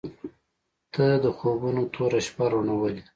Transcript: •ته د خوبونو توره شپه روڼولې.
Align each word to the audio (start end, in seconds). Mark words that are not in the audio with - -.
•ته 0.93 1.05
د 1.23 1.25
خوبونو 1.37 1.83
توره 1.93 2.19
شپه 2.27 2.45
روڼولې. 2.51 3.01